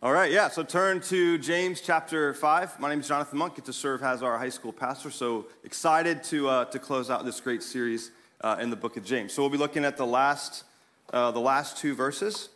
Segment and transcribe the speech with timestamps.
[0.00, 2.78] All right, yeah, so turn to James chapter 5.
[2.78, 5.10] My name is Jonathan Monk, get to serve as our high school pastor.
[5.10, 9.04] So excited to, uh, to close out this great series uh, in the book of
[9.04, 9.32] James.
[9.32, 10.62] So we'll be looking at the last,
[11.12, 12.48] uh, the last two verses.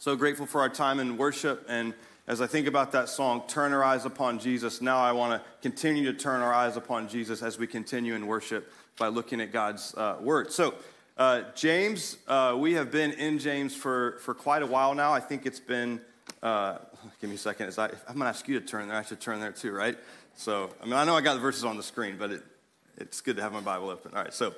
[0.00, 1.64] So grateful for our time in worship.
[1.66, 1.94] And
[2.28, 5.48] as I think about that song, Turn Our Eyes Upon Jesus, now I want to
[5.62, 9.50] continue to turn our eyes upon Jesus as we continue in worship by looking at
[9.50, 10.52] God's uh, word.
[10.52, 10.74] So,
[11.16, 15.14] uh, James, uh, we have been in James for, for quite a while now.
[15.14, 16.02] I think it's been
[16.42, 16.78] uh,
[17.20, 17.74] give me a second.
[17.78, 18.96] I, am going to ask you to turn there.
[18.96, 19.96] I should turn there too, right?
[20.36, 22.42] So, I mean, I know I got the verses on the screen, but it,
[22.96, 24.12] it's good to have my Bible open.
[24.14, 24.54] All right, so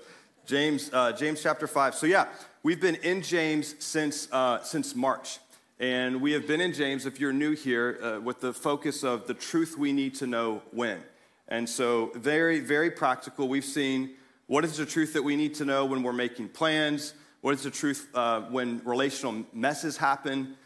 [0.46, 1.94] James, uh, James chapter 5.
[1.94, 2.28] So, yeah,
[2.62, 5.38] we've been in James since, uh, since March.
[5.80, 9.26] And we have been in James, if you're new here, uh, with the focus of
[9.26, 11.02] the truth we need to know when.
[11.48, 13.48] And so, very, very practical.
[13.48, 14.10] We've seen
[14.46, 17.14] what is the truth that we need to know when we're making plans?
[17.40, 20.56] What is the truth uh, when relational messes happen?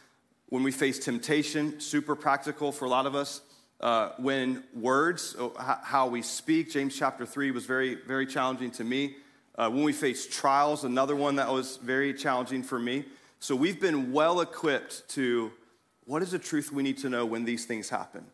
[0.49, 3.41] When we face temptation, super practical for a lot of us.
[3.81, 8.85] Uh, when words, oh, how we speak, James chapter 3 was very, very challenging to
[8.85, 9.17] me.
[9.57, 13.05] Uh, when we face trials, another one that was very challenging for me.
[13.39, 15.53] So we've been well equipped to
[16.05, 18.25] what is the truth we need to know when these things happen.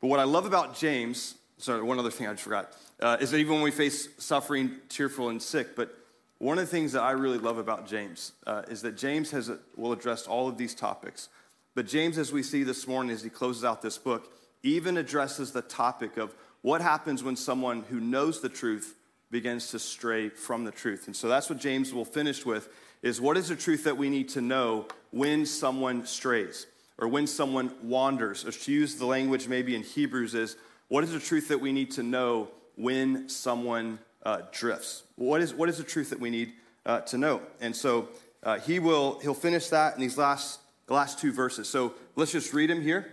[0.00, 3.30] But what I love about James, sorry, one other thing I just forgot, uh, is
[3.30, 5.96] that even when we face suffering, tearful, and sick, but
[6.38, 9.50] one of the things that I really love about James uh, is that James has
[9.76, 11.28] will address all of these topics.
[11.74, 15.52] But James, as we see this morning as he closes out this book, even addresses
[15.52, 18.94] the topic of what happens when someone who knows the truth
[19.30, 21.06] begins to stray from the truth.
[21.06, 22.68] And so that's what James will finish with
[23.02, 26.66] is what is the truth that we need to know when someone strays
[26.98, 30.56] or when someone wanders, or to use the language maybe in Hebrews is
[30.88, 35.02] what is the truth that we need to know when someone uh, drifts?
[35.16, 36.52] What is, what is the truth that we need
[36.86, 37.42] uh, to know?
[37.60, 38.08] And so
[38.42, 41.68] uh, he will, he'll finish that in these last the last two verses.
[41.68, 43.10] So let's just read them here.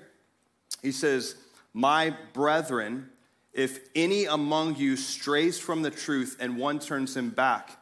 [0.82, 1.36] He says,
[1.74, 3.10] My brethren,
[3.54, 7.78] if any among you strays from the truth and one turns him back,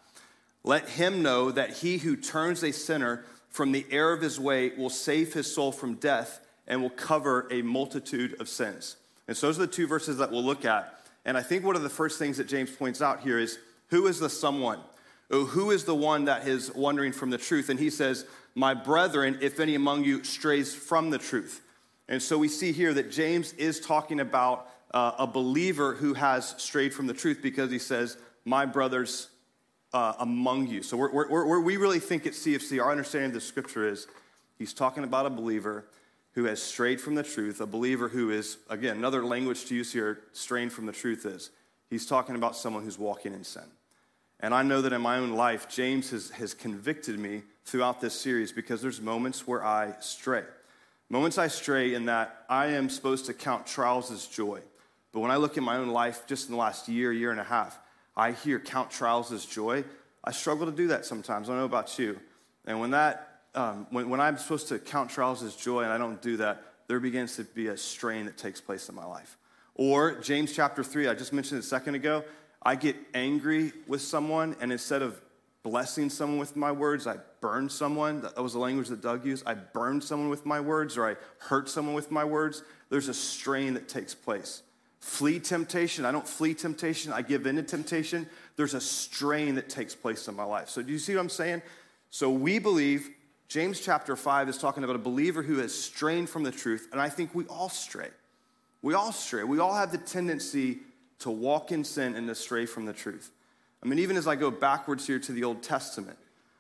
[0.63, 4.71] let him know that he who turns a sinner from the error of his way
[4.77, 8.95] will save his soul from death and will cover a multitude of sins.
[9.27, 10.95] And so those are the two verses that we'll look at.
[11.25, 14.07] And I think one of the first things that James points out here is who
[14.07, 14.79] is the someone?
[15.31, 17.69] Oh, who is the one that is wandering from the truth?
[17.69, 18.25] And he says,
[18.59, 21.61] my brethren, if any among you strays from the truth.
[22.09, 26.55] And so we see here that James is talking about uh, a believer who has
[26.57, 29.29] strayed from the truth because he says, My brothers
[29.93, 30.83] uh, among you.
[30.83, 34.07] So we're, we're, we're, we really think at CFC, our understanding of the scripture is
[34.57, 35.85] he's talking about a believer
[36.33, 39.93] who has strayed from the truth, a believer who is, again, another language to use
[39.93, 41.51] here, straying from the truth is
[41.89, 43.63] he's talking about someone who's walking in sin.
[44.39, 48.13] And I know that in my own life, James has, has convicted me throughout this
[48.13, 50.43] series because there's moments where I stray.
[51.09, 54.61] Moments I stray in that I am supposed to count trials as joy.
[55.11, 57.39] But when I look at my own life just in the last year, year and
[57.39, 57.79] a half,
[58.15, 59.83] I hear count trials as joy.
[60.23, 61.49] I struggle to do that sometimes.
[61.49, 62.19] I know about you.
[62.65, 65.97] And when that, um, when, when I'm supposed to count trials as joy and I
[65.97, 69.37] don't do that, there begins to be a strain that takes place in my life.
[69.75, 72.23] Or James chapter 3, I just mentioned it a second ago.
[72.61, 75.21] I get angry with someone, and instead of
[75.63, 78.21] blessing someone with my words, I burn someone.
[78.21, 79.43] That was the language that Doug used.
[79.45, 82.63] I burn someone with my words, or I hurt someone with my words.
[82.89, 84.63] There's a strain that takes place.
[84.99, 86.05] Flee temptation.
[86.05, 87.13] I don't flee temptation.
[87.13, 88.27] I give in to temptation.
[88.57, 90.69] There's a strain that takes place in my life.
[90.69, 91.61] So, do you see what I'm saying?
[92.09, 93.09] So, we believe
[93.47, 96.99] James chapter 5 is talking about a believer who has strained from the truth, and
[96.99, 98.09] I think we all stray.
[98.81, 99.43] We all stray.
[99.43, 100.79] We all have the tendency
[101.19, 103.31] to walk in sin and to stray from the truth.
[103.83, 106.17] I mean, even as I go backwards here to the Old Testament,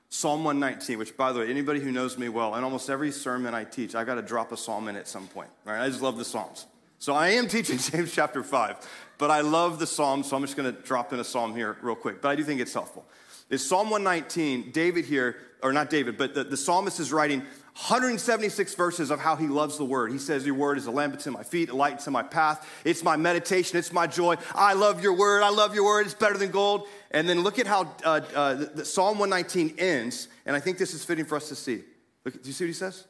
[0.09, 3.53] Psalm 119, which, by the way, anybody who knows me well, in almost every sermon
[3.53, 5.49] I teach, I got to drop a psalm in at some point.
[5.65, 5.83] Right?
[5.83, 6.65] I just love the Psalms.
[6.97, 8.87] So I am teaching James chapter 5,
[9.17, 11.77] but I love the Psalms, so I'm just going to drop in a psalm here
[11.81, 12.21] real quick.
[12.21, 13.05] But I do think it's helpful.
[13.49, 14.71] It's Psalm 119.
[14.71, 17.43] David here, or not David, but the, the psalmist is writing
[17.75, 20.11] 176 verses of how he loves the word.
[20.11, 22.67] He says, Your word is a lamp to my feet, a light to my path.
[22.83, 24.35] It's my meditation, it's my joy.
[24.53, 26.87] I love your word, I love your word, it's better than gold.
[27.11, 30.93] And then look at how uh, uh, the, Psalm 119 ends, and I think this
[30.93, 31.83] is fitting for us to see.
[32.25, 33.05] Look, do you see what he says?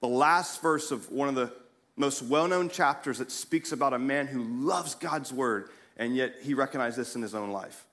[0.00, 1.52] The last verse of one of the
[1.96, 6.36] most well known chapters that speaks about a man who loves God's word, and yet
[6.42, 7.84] he recognized this in his own life.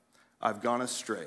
[0.41, 1.25] I've gone astray.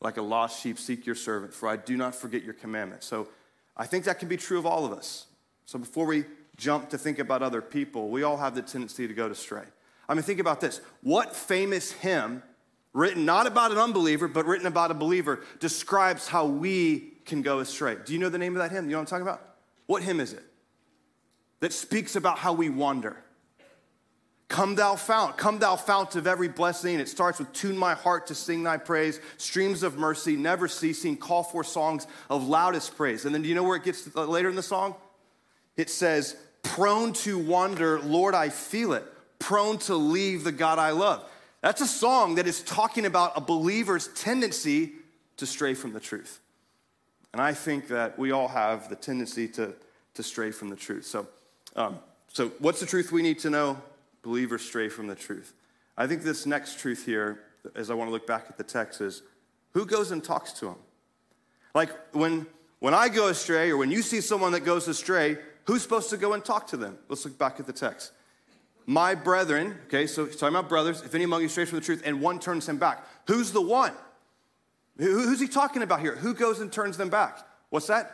[0.00, 3.02] Like a lost sheep, seek your servant, for I do not forget your commandment.
[3.02, 3.28] So
[3.76, 5.26] I think that can be true of all of us.
[5.64, 6.24] So before we
[6.56, 9.64] jump to think about other people, we all have the tendency to go astray.
[10.08, 10.80] I mean, think about this.
[11.02, 12.42] What famous hymn
[12.96, 17.58] written not about an unbeliever, but written about a believer, describes how we can go
[17.58, 17.96] astray.
[18.02, 18.86] Do you know the name of that hymn?
[18.86, 19.56] You know what I'm talking about?
[19.86, 20.42] What hymn is it
[21.60, 23.22] that speaks about how we wander?
[24.48, 27.00] Come thou fount, come thou fount of every blessing.
[27.00, 31.16] It starts with tune my heart to sing thy praise, streams of mercy, never ceasing,
[31.16, 33.24] call for songs of loudest praise.
[33.24, 34.94] And then do you know where it gets later in the song?
[35.76, 39.04] It says, prone to wander, Lord, I feel it,
[39.40, 41.28] prone to leave the God I love.
[41.60, 44.92] That's a song that is talking about a believer's tendency
[45.38, 46.40] to stray from the truth.
[47.32, 49.74] And I think that we all have the tendency to,
[50.14, 51.04] to stray from the truth.
[51.04, 51.26] So,
[51.74, 51.98] um,
[52.32, 53.80] so, what's the truth we need to know?
[54.26, 55.54] Believers stray from the truth.
[55.96, 57.44] I think this next truth here,
[57.76, 59.22] as I want to look back at the text, is
[59.72, 60.78] who goes and talks to them?
[61.76, 62.44] Like when,
[62.80, 66.16] when I go astray, or when you see someone that goes astray, who's supposed to
[66.16, 66.98] go and talk to them?
[67.08, 68.10] Let's look back at the text.
[68.84, 72.02] My brethren, okay, so talking about brothers, if any among you strays from the truth
[72.04, 73.92] and one turns him back, who's the one?
[74.98, 76.16] Who's he talking about here?
[76.16, 77.46] Who goes and turns them back?
[77.70, 78.10] What's that?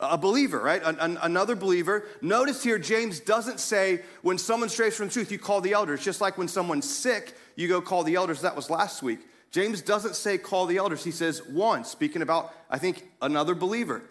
[0.00, 0.82] A believer, right?
[0.82, 2.06] An, an, another believer.
[2.22, 6.02] Notice here, James doesn't say when someone strays from truth, you call the elders.
[6.02, 8.40] Just like when someone's sick, you go call the elders.
[8.40, 9.20] That was last week.
[9.50, 11.04] James doesn't say call the elders.
[11.04, 14.02] He says one, speaking about, I think, another believer.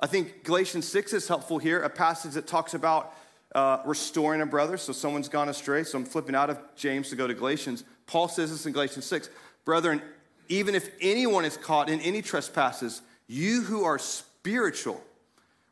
[0.00, 3.14] I think Galatians 6 is helpful here, a passage that talks about
[3.54, 4.76] uh, restoring a brother.
[4.76, 5.84] So someone's gone astray.
[5.84, 7.84] So I'm flipping out of James to go to Galatians.
[8.06, 9.30] Paul says this in Galatians 6
[9.64, 10.02] Brethren,
[10.48, 15.00] even if anyone is caught in any trespasses, you who are spiritual,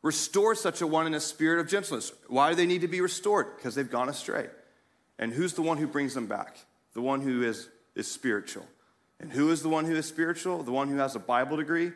[0.03, 2.11] restore such a one in a spirit of gentleness.
[2.27, 3.55] Why do they need to be restored?
[3.55, 4.47] Because they've gone astray.
[5.17, 6.57] And who's the one who brings them back?
[6.93, 8.67] The one who is, is spiritual.
[9.19, 10.61] And who is the one who is spiritual?
[10.61, 11.93] The one who has a Bible degree,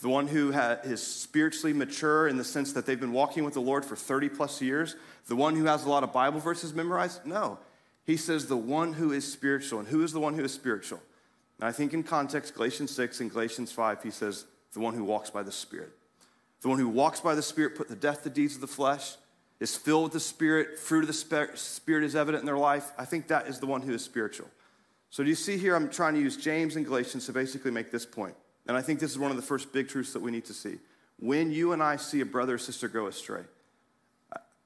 [0.00, 3.60] the one who is spiritually mature in the sense that they've been walking with the
[3.60, 4.94] Lord for 30 plus years,
[5.26, 7.26] the one who has a lot of Bible verses memorized?
[7.26, 7.58] No.
[8.04, 9.80] He says the one who is spiritual.
[9.80, 11.02] And who is the one who is spiritual?
[11.58, 15.04] And I think in context, Galatians 6 and Galatians 5, he says, the one who
[15.04, 15.90] walks by the Spirit.
[16.62, 19.16] The one who walks by the Spirit, put the death the deeds of the flesh,
[19.60, 22.92] is filled with the Spirit, fruit of the Spirit is evident in their life.
[22.98, 24.48] I think that is the one who is spiritual.
[25.10, 27.90] So do you see here, I'm trying to use James and Galatians to basically make
[27.90, 28.34] this point.
[28.66, 30.52] And I think this is one of the first big truths that we need to
[30.52, 30.78] see.
[31.18, 33.42] When you and I see a brother or sister go astray,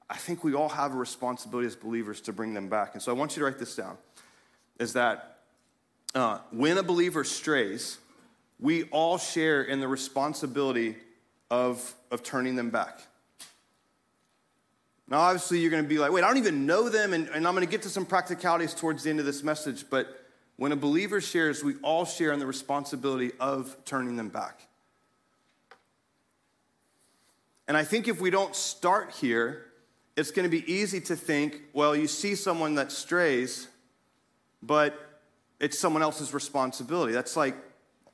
[0.09, 2.93] I think we all have a responsibility as believers to bring them back.
[2.93, 3.97] And so I want you to write this down
[4.79, 5.39] is that
[6.13, 7.97] uh, when a believer strays,
[8.59, 10.97] we all share in the responsibility
[11.53, 12.99] of, of turning them back.
[15.07, 17.47] Now, obviously, you're going to be like, wait, I don't even know them, and, and
[17.47, 20.19] I'm going to get to some practicalities towards the end of this message, but
[20.55, 24.61] when a believer shares, we all share in the responsibility of turning them back.
[27.67, 29.65] And I think if we don't start here,
[30.17, 33.67] it's going to be easy to think, well, you see someone that strays,
[34.63, 35.21] but
[35.59, 37.13] it's someone else's responsibility.
[37.13, 37.55] That's like,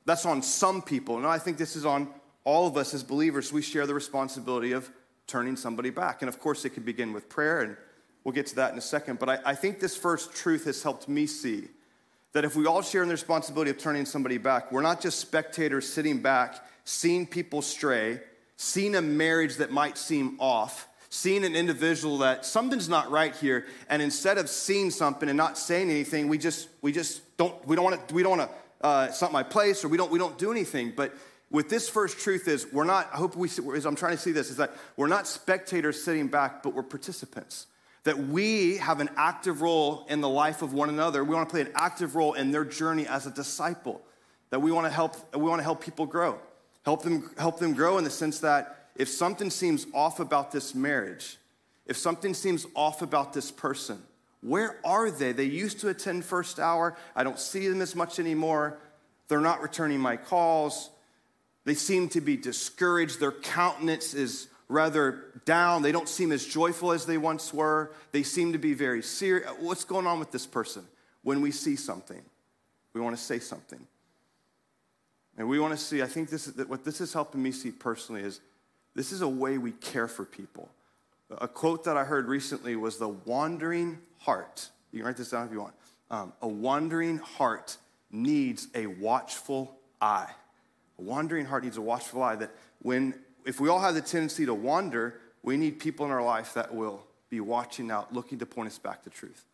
[0.06, 1.16] that's on some people.
[1.18, 2.10] And I think this is on
[2.50, 3.54] all of us as believers.
[3.54, 4.90] We share the responsibility of
[5.28, 6.24] turning somebody back.
[6.24, 7.78] And of course, it could begin with prayer, and
[8.24, 9.20] we'll get to that in a second.
[9.20, 11.68] But I, I think this first truth has helped me see
[12.34, 15.20] that if we all share in the responsibility of turning somebody back, we're not just
[15.20, 16.56] spectators sitting back,
[16.86, 18.20] seeing people stray,
[18.58, 23.68] seeing a marriage that might seem off, seeing an individual that something's not right here,
[23.90, 27.76] and instead of seeing something and not saying anything, we just we just don't we
[27.76, 30.12] don't want to we don't want to uh, it's not my place or we don't
[30.12, 30.94] we don't do anything.
[30.96, 31.14] But
[31.52, 33.10] with this first truth is we're not.
[33.14, 36.28] I hope we as I'm trying to see this is that we're not spectators sitting
[36.28, 37.68] back, but we're participants
[38.04, 41.24] that we have an active role in the life of one another.
[41.24, 44.02] We want to play an active role in their journey as a disciple.
[44.50, 46.40] That we want to help, we want to help people grow.
[46.86, 50.74] Help them, help them grow in the sense that if something seems off about this
[50.74, 51.38] marriage,
[51.86, 54.02] if something seems off about this person,
[54.42, 55.34] where are they?
[55.34, 56.98] They used to attend first hour.
[57.16, 58.80] I don't see them as much anymore.
[59.28, 60.90] They're not returning my calls.
[61.70, 63.20] They seem to be discouraged.
[63.20, 65.84] Their countenance is rather down.
[65.84, 67.92] They don't seem as joyful as they once were.
[68.12, 69.48] They seem to be very serious.
[69.60, 70.84] What's going on with this person?
[71.22, 72.24] When we see something,
[72.94, 73.86] we want to say something.
[75.38, 77.70] And we want to see, I think this is, what this is helping me see
[77.70, 78.42] personally is
[78.96, 80.70] this is a way we care for people.
[81.38, 84.70] A quote that I heard recently was the wandering heart.
[84.92, 85.76] You can write this down if you want.
[86.10, 87.78] Um, a wandering heart
[88.10, 90.32] needs a watchful eye.
[91.00, 92.52] A wandering heart needs a watchful eye that
[92.82, 93.16] when
[93.46, 96.76] if we all have the tendency to wander, we need people in our life that
[96.76, 99.46] will be watching out, looking to point us back to truth.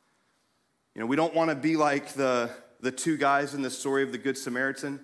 [0.95, 2.49] You know, we don't want to be like the,
[2.79, 4.99] the two guys in the story of the Good Samaritan.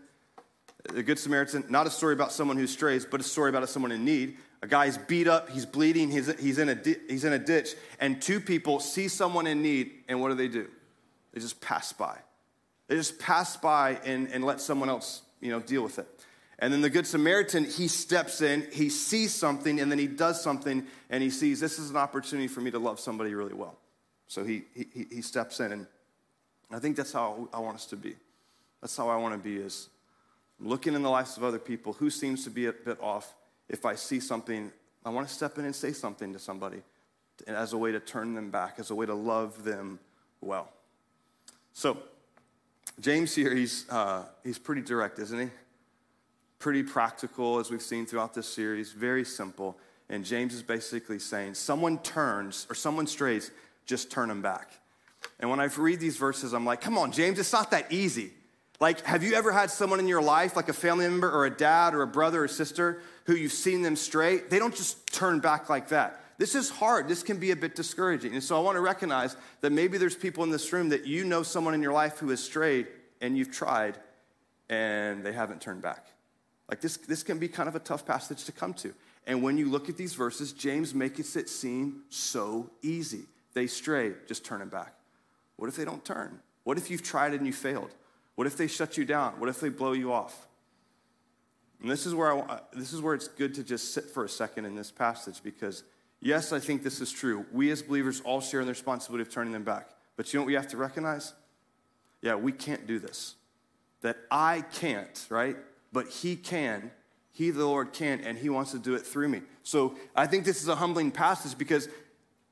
[0.91, 3.91] The Good Samaritan, not a story about someone who strays, but a story about someone
[3.91, 4.37] in need.
[4.63, 7.75] A guy's beat up, he's bleeding, he's, he's, in a di- he's in a ditch,
[7.99, 10.67] and two people see someone in need, and what do they do?
[11.33, 12.17] They just pass by.
[12.87, 16.07] They just pass by and, and let someone else, you know, deal with it.
[16.61, 20.41] And then the Good Samaritan, he steps in, he sees something, and then he does
[20.41, 23.75] something, and he sees this is an opportunity for me to love somebody really well.
[24.27, 25.87] So he, he, he steps in, and
[26.71, 28.15] I think that's how I want us to be.
[28.79, 29.89] That's how I want to be is
[30.59, 33.33] looking in the lives of other people who seems to be a bit off.
[33.67, 34.71] If I see something,
[35.03, 36.83] I want to step in and say something to somebody
[37.47, 39.99] as a way to turn them back, as a way to love them
[40.41, 40.69] well.
[41.73, 41.97] So,
[42.99, 45.49] James here, he's, uh, he's pretty direct, isn't he?
[46.61, 49.79] Pretty practical, as we've seen throughout this series, very simple.
[50.09, 53.49] And James is basically saying, someone turns or someone strays,
[53.87, 54.69] just turn them back.
[55.39, 58.31] And when I read these verses, I'm like, come on, James, it's not that easy.
[58.79, 61.49] Like, have you ever had someone in your life, like a family member or a
[61.49, 64.37] dad or a brother or sister, who you've seen them stray?
[64.37, 66.21] They don't just turn back like that.
[66.37, 67.07] This is hard.
[67.07, 68.33] This can be a bit discouraging.
[68.33, 71.23] And so I want to recognize that maybe there's people in this room that you
[71.23, 72.85] know someone in your life who has strayed
[73.19, 73.97] and you've tried
[74.69, 76.05] and they haven't turned back.
[76.71, 78.93] Like this, this can be kind of a tough passage to come to.
[79.27, 83.25] And when you look at these verses, James makes it seem so easy.
[83.53, 84.95] They stray, just turn them back.
[85.57, 86.39] What if they don't turn?
[86.63, 87.93] What if you've tried and you failed?
[88.35, 89.39] What if they shut you down?
[89.39, 90.47] What if they blow you off?
[91.81, 94.29] And this is where I, this is where it's good to just sit for a
[94.29, 95.83] second in this passage because
[96.21, 97.45] yes, I think this is true.
[97.51, 99.89] We as believers all share in the responsibility of turning them back.
[100.15, 101.33] But you know what we have to recognize?
[102.21, 103.35] Yeah, we can't do this.
[104.01, 105.57] That I can't, right?
[105.91, 106.91] But he can.
[107.33, 109.41] He, the Lord, can, and he wants to do it through me.
[109.63, 111.87] So I think this is a humbling passage because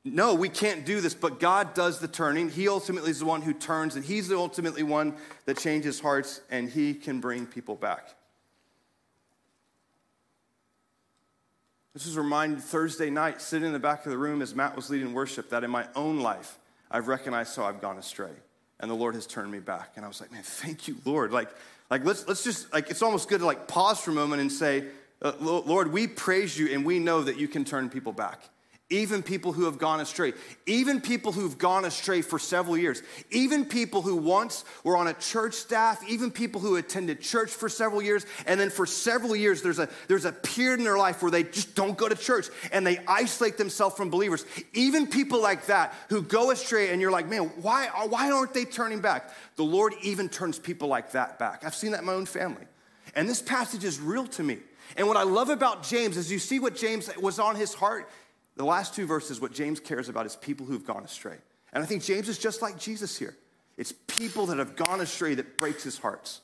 [0.05, 2.50] no, we can't do this, but God does the turning.
[2.50, 5.15] He ultimately is the one who turns, and He's the ultimately one
[5.46, 8.15] that changes hearts, and He can bring people back.
[11.93, 14.89] This is reminded Thursday night, sitting in the back of the room as Matt was
[14.89, 16.58] leading worship, that in my own life,
[16.89, 18.31] I've recognized how I've gone astray,
[18.79, 19.93] and the Lord has turned me back.
[19.98, 21.34] And I was like, man, thank you, Lord.
[21.34, 21.50] Like,
[21.89, 24.51] like let's, let's just, like, it's almost good to like pause for a moment and
[24.51, 24.86] say,
[25.22, 28.41] uh, Lord, we praise you, and we know that you can turn people back
[28.89, 30.34] even people who have gone astray,
[30.65, 35.13] even people who've gone astray for several years, even people who once were on a
[35.13, 39.62] church staff, even people who attended church for several years, and then for several years
[39.62, 42.48] there's a there's a period in their life where they just don't go to church
[42.72, 44.43] and they isolate themselves from believers.
[44.74, 48.65] Even people like that who go astray, and you're like, man, why why aren't they
[48.65, 49.29] turning back?
[49.55, 51.63] The Lord even turns people like that back.
[51.63, 52.65] I've seen that in my own family,
[53.13, 54.58] and this passage is real to me.
[54.98, 58.10] And what I love about James is you see what James was on his heart
[58.59, 61.37] the last two verses, what James cares about is people who've gone astray.
[61.71, 63.37] And I think James is just like Jesus here.
[63.77, 66.41] It's people that have gone astray that breaks his hearts,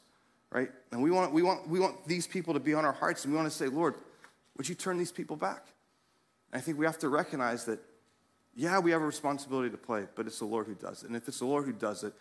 [0.50, 0.72] right?
[0.94, 3.34] And we want, we want, we want these people to be on our hearts, and
[3.34, 3.96] we want to say, Lord,
[4.56, 5.66] would you turn these people back?
[6.54, 7.80] And I think we have to recognize that,
[8.56, 11.08] yeah, we have a responsibility to play, but it's the Lord who does it.
[11.08, 12.14] And if it's the Lord who does it,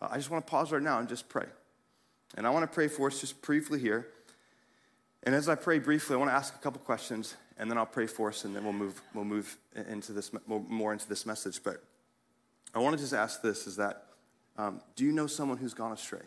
[0.00, 1.46] uh, I just want to pause right now and just pray.
[2.36, 4.06] And I want to pray for us just briefly here.
[5.24, 7.84] And as I pray briefly, I want to ask a couple questions, and then I'll
[7.84, 11.62] pray for us, and then we'll move, we'll move into this, more into this message.
[11.62, 11.84] But
[12.74, 14.06] I want to just ask this is that,
[14.56, 16.22] um, do you know someone who's gone astray?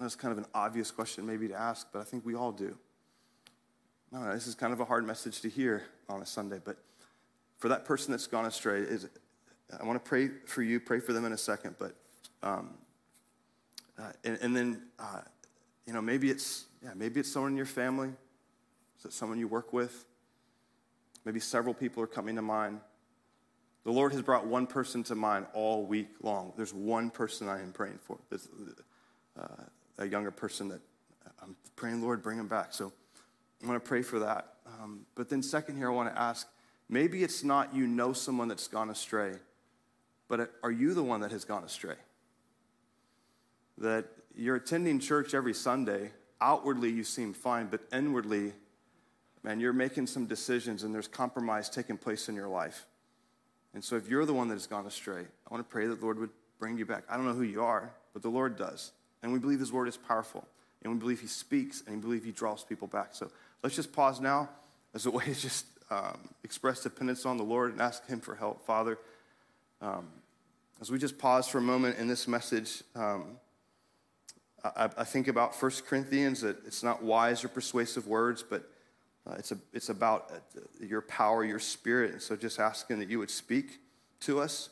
[0.00, 2.76] That's kind of an obvious question maybe to ask, but I think we all do.
[4.10, 6.78] Know, this is kind of a hard message to hear on a Sunday, but
[7.58, 9.08] for that person that's gone astray, is,
[9.80, 11.94] I want to pray for you, pray for them in a second, but,
[12.42, 12.70] um,
[13.96, 15.20] uh, and, and, then, uh,
[15.86, 18.10] you know, maybe it's, yeah, maybe it's someone in your family,
[18.98, 20.04] is it someone you work with?
[21.24, 22.80] Maybe several people are coming to mind.
[23.84, 26.52] The Lord has brought one person to mind all week long.
[26.56, 28.18] There's one person I am praying for.
[28.30, 28.48] This,
[29.38, 29.46] uh,
[29.98, 30.80] a younger person that
[31.42, 32.72] I'm praying, Lord, bring him back.
[32.72, 32.92] So
[33.60, 34.54] I'm going to pray for that.
[34.66, 36.48] Um, but then, second, here, I want to ask
[36.88, 39.34] maybe it's not you know someone that's gone astray,
[40.28, 41.96] but are you the one that has gone astray?
[43.78, 46.10] That you're attending church every Sunday,
[46.40, 48.52] outwardly you seem fine, but inwardly
[49.46, 52.84] man, you're making some decisions and there's compromise taking place in your life.
[53.72, 56.00] And so if you're the one that has gone astray, I want to pray that
[56.00, 57.04] the Lord would bring you back.
[57.08, 58.90] I don't know who you are, but the Lord does.
[59.22, 60.44] And we believe his word is powerful.
[60.82, 63.10] And we believe he speaks and we believe he draws people back.
[63.12, 63.30] So
[63.62, 64.48] let's just pause now
[64.94, 68.34] as a way to just um, express dependence on the Lord and ask him for
[68.34, 68.66] help.
[68.66, 68.98] Father,
[69.80, 70.08] um,
[70.80, 73.36] as we just pause for a moment in this message, um,
[74.64, 78.68] I, I, think about 1 Corinthians that it's not wise or persuasive words, but
[79.26, 82.12] uh, it's, a, it's about uh, your power, your spirit.
[82.12, 83.80] And so just asking that you would speak
[84.20, 84.70] to us.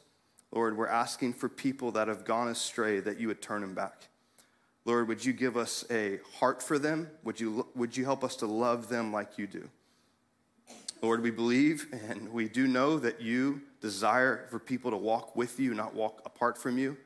[0.52, 4.08] Lord, we're asking for people that have gone astray that you would turn them back.
[4.84, 7.10] Lord, would you give us a heart for them?
[7.24, 9.68] Would you, would you help us to love them like you do?
[11.02, 15.58] Lord, we believe and we do know that you desire for people to walk with
[15.58, 16.96] you, not walk apart from you.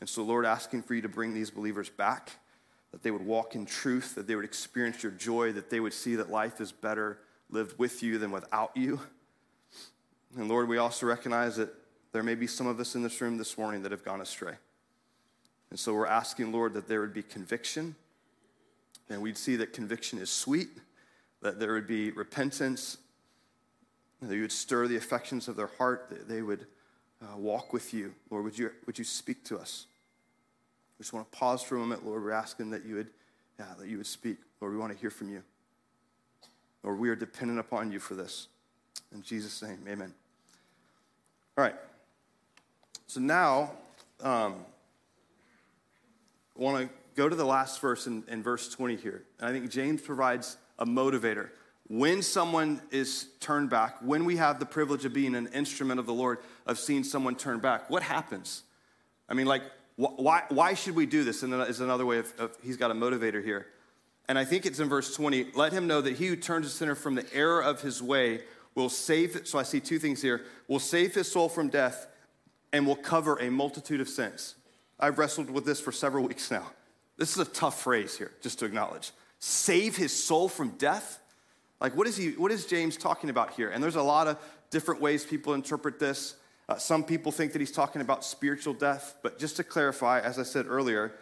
[0.00, 2.32] And so, Lord, asking for you to bring these believers back
[2.92, 5.94] that they would walk in truth, that they would experience your joy, that they would
[5.94, 7.18] see that life is better
[7.52, 9.00] lived with you than without you.
[10.36, 11.72] And Lord, we also recognize that
[12.12, 14.54] there may be some of us in this room this morning that have gone astray.
[15.70, 17.94] And so we're asking, Lord, that there would be conviction,
[19.08, 20.68] and we'd see that conviction is sweet,
[21.42, 22.98] that there would be repentance,
[24.20, 26.66] that you would stir the affections of their heart, that they would
[27.22, 28.14] uh, walk with you.
[28.30, 29.86] Lord, would you, would you speak to us?
[30.98, 32.22] We just want to pause for a moment, Lord.
[32.22, 33.10] We're asking that you would,
[33.58, 34.38] yeah, that you would speak.
[34.60, 35.42] Lord, we want to hear from you.
[36.82, 38.48] Lord, we are dependent upon you for this.
[39.14, 40.12] In Jesus' name, amen.
[41.56, 41.74] All right.
[43.06, 43.72] So now,
[44.20, 44.64] um,
[46.56, 49.24] I want to go to the last verse in, in verse 20 here.
[49.38, 51.50] And I think James provides a motivator.
[51.88, 56.06] When someone is turned back, when we have the privilege of being an instrument of
[56.06, 58.62] the Lord, of seeing someone turn back, what happens?
[59.28, 59.62] I mean, like,
[59.96, 61.42] why, why should we do this?
[61.42, 63.66] And is another way of, of, he's got a motivator here.
[64.28, 66.70] And I think it's in verse 20 let him know that he who turns a
[66.70, 68.42] sinner from the error of his way
[68.74, 69.46] will save.
[69.46, 72.06] So I see two things here will save his soul from death
[72.72, 74.54] and will cover a multitude of sins.
[74.98, 76.70] I've wrestled with this for several weeks now.
[77.18, 79.12] This is a tough phrase here, just to acknowledge.
[79.38, 81.20] Save his soul from death?
[81.80, 83.68] Like, what is, he, what is James talking about here?
[83.68, 84.38] And there's a lot of
[84.70, 86.36] different ways people interpret this.
[86.72, 90.38] Uh, some people think that he's talking about spiritual death, but just to clarify, as
[90.38, 91.12] I said earlier,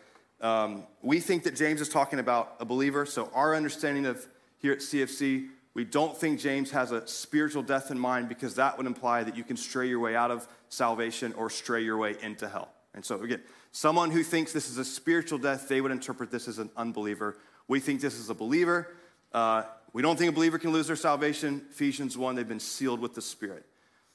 [0.41, 3.05] um, we think that James is talking about a believer.
[3.05, 4.25] So, our understanding of
[4.59, 8.77] here at CFC, we don't think James has a spiritual death in mind because that
[8.79, 12.15] would imply that you can stray your way out of salvation or stray your way
[12.23, 12.69] into hell.
[12.95, 13.43] And so, again,
[13.73, 17.39] someone who thinks this is a spiritual death, they would interpret this as an unbeliever.
[17.67, 18.95] We think this is a believer.
[19.33, 21.67] Uh, we don't think a believer can lose their salvation.
[21.73, 23.67] Ephesians 1, they've been sealed with the Spirit.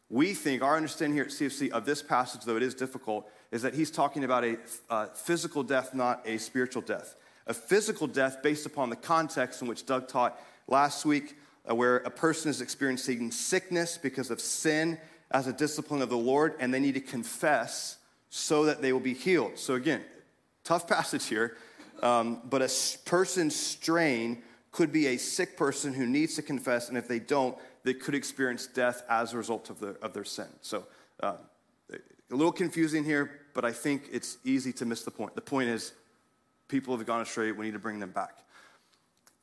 [0.09, 3.63] We think, our understanding here at CFC of this passage, though it is difficult, is
[3.63, 4.57] that he's talking about a
[5.15, 7.15] physical death, not a spiritual death.
[7.47, 11.35] A physical death based upon the context in which Doug taught last week
[11.69, 14.97] uh, where a person is experiencing sickness because of sin
[15.31, 17.97] as a discipline of the Lord, and they need to confess
[18.29, 19.57] so that they will be healed.
[19.57, 20.01] So, again,
[20.63, 21.57] tough passage here,
[22.03, 22.69] um, but a
[23.05, 27.57] person's strain could be a sick person who needs to confess, and if they don't,
[27.85, 30.47] they could experience death as a result of, the, of their sin.
[30.61, 30.85] So,
[31.21, 31.35] uh,
[32.31, 35.35] a little confusing here, but I think it's easy to miss the point.
[35.35, 35.93] The point is,
[36.67, 38.39] people have gone astray, we need to bring them back.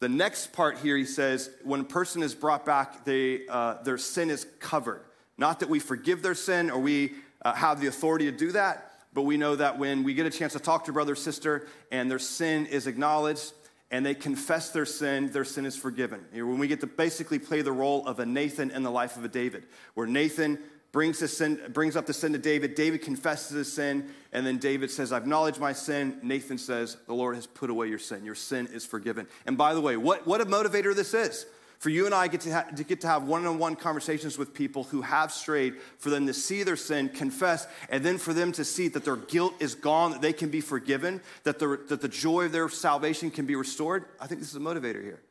[0.01, 3.99] The next part here, he says, when a person is brought back, they, uh, their
[3.99, 5.03] sin is covered.
[5.39, 8.93] Not that we forgive their sin or we uh, have the authority to do that,
[9.15, 11.69] but we know that when we get a chance to talk to brother or sister
[11.93, 13.53] and their sin is acknowledged
[13.93, 16.25] and they confess their sin, their sin is forgiven.
[16.33, 19.25] When we get to basically play the role of a Nathan in the life of
[19.25, 20.59] a David, where Nathan
[20.93, 22.75] brings, his sin, brings up the sin to David.
[22.75, 26.19] David confesses his sin, and then David says, I've acknowledged my sin.
[26.23, 28.25] Nathan says, The Lord has put away your sin.
[28.25, 29.27] Your sin is forgiven.
[29.47, 31.47] And by the way, what, what a motivator this is.
[31.83, 34.85] For you and I get to, ha- to get to have one-on-one conversations with people
[34.85, 38.65] who have strayed, for them to see their sin, confess, and then for them to
[38.65, 42.07] see that their guilt is gone, that they can be forgiven, that the, that the
[42.07, 44.05] joy of their salvation can be restored.
[44.21, 45.23] I think this is a motivator here.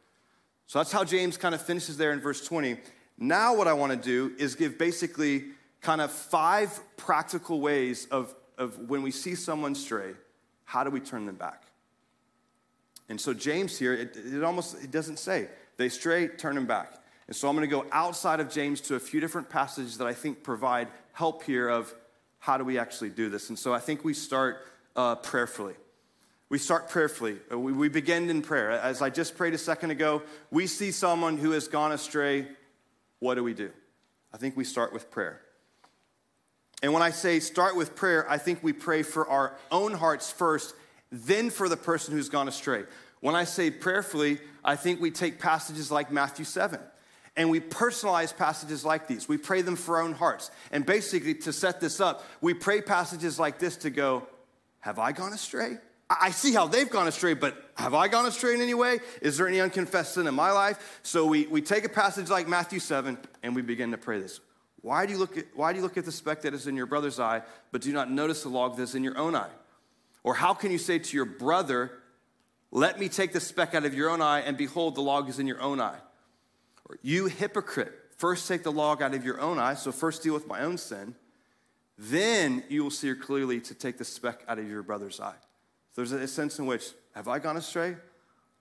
[0.68, 2.76] So that's how James kind of finishes there in verse 20.
[3.18, 5.46] Now, what I want to do is give basically
[5.80, 10.16] kind of five practical ways of, of when we see someone stray,
[10.66, 11.64] how do we turn them back?
[13.08, 16.94] And so, James here, it, it almost it doesn't say they stray, turn them back.
[17.28, 20.08] And so, I'm going to go outside of James to a few different passages that
[20.08, 21.94] I think provide help here of
[22.40, 23.50] how do we actually do this.
[23.50, 25.76] And so, I think we start uh, prayerfully
[26.52, 27.38] we start prayerfully.
[27.50, 28.72] Uh, we, we begin in prayer.
[28.72, 32.46] As I just prayed a second ago, we see someone who has gone astray
[33.20, 33.72] what do we do?
[34.34, 35.42] I think we start with prayer.
[36.84, 40.32] And when I say start with prayer, I think we pray for our own hearts
[40.32, 40.74] first,
[41.12, 42.84] then for the person who's gone astray.
[43.22, 46.80] When I say prayerfully, I think we take passages like Matthew 7
[47.38, 49.30] and we personalize passages like these.
[49.30, 50.52] We pray them for our own hearts.
[50.72, 54.28] And basically, to set this up, we pray passages like this to go,
[54.80, 55.78] Have I gone astray?
[56.10, 59.00] I see how they've gone astray, but have I gone astray in any way?
[59.22, 61.00] Is there any unconfessed sin in my life?
[61.04, 64.42] So we, we take a passage like Matthew 7 and we begin to pray this.
[64.82, 66.76] Why do, you look at, why do you look at the speck that is in
[66.76, 69.52] your brother's eye, but do not notice the log that is in your own eye?
[70.24, 71.92] Or how can you say to your brother,
[72.72, 75.40] Let me take the speck out of your own eye, and behold, the log is
[75.40, 76.00] in your own eye?
[76.88, 80.34] Or you hypocrite, first take the log out of your own eye, so first deal
[80.34, 81.16] with my own sin,
[81.98, 85.36] then you will see clearly to take the speck out of your brother's eye.
[85.94, 87.98] So there's a sense in which, have I gone astray?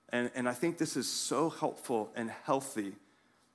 [0.09, 2.95] And, and I think this is so helpful and healthy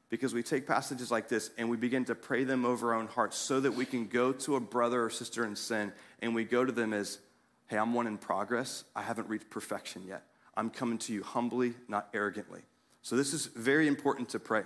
[0.10, 3.08] because we take passages like this and we begin to pray them over our own
[3.08, 5.92] hearts so that we can go to a brother or sister in sin
[6.22, 7.20] and we go to them as,
[7.68, 8.86] hey, I'm one in progress.
[8.96, 10.24] I haven't reached perfection yet.
[10.58, 12.62] I'm coming to you humbly, not arrogantly.
[13.02, 14.64] So this is very important to pray.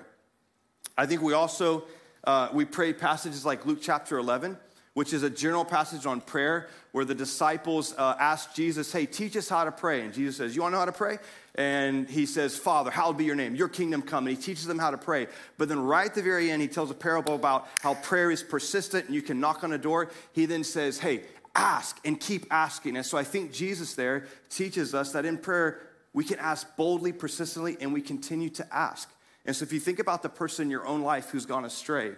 [0.97, 1.85] I think we also
[2.23, 4.57] uh, we pray passages like Luke chapter 11,
[4.93, 9.37] which is a general passage on prayer where the disciples uh, ask Jesus, Hey, teach
[9.37, 10.01] us how to pray.
[10.01, 11.17] And Jesus says, You want to know how to pray?
[11.55, 14.27] And he says, Father, hallowed be your name, your kingdom come.
[14.27, 15.27] And he teaches them how to pray.
[15.57, 18.43] But then, right at the very end, he tells a parable about how prayer is
[18.43, 20.11] persistent and you can knock on a door.
[20.33, 21.23] He then says, Hey,
[21.59, 22.95] ask and keep asking.
[22.95, 25.81] And so I think Jesus there teaches us that in prayer,
[26.13, 29.11] we can ask boldly, persistently, and we continue to ask.
[29.45, 32.13] And so if you think about the person in your own life who's gone astray,